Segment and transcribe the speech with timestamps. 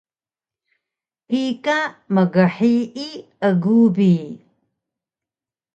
[1.29, 1.77] kika
[2.13, 3.07] mghiyi
[3.47, 4.11] egu bi